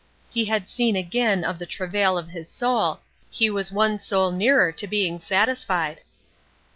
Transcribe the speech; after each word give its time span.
He 0.31 0.45
had 0.45 0.67
seen 0.67 0.95
again 0.95 1.43
of 1.43 1.59
the 1.59 1.67
travail 1.67 2.17
of 2.17 2.29
his 2.29 2.49
soul, 2.49 3.01
he 3.29 3.51
was 3.51 3.71
one 3.71 3.99
soul 3.99 4.31
nearer 4.31 4.71
to 4.71 4.87
being 4.87 5.19
satisfied. 5.19 5.99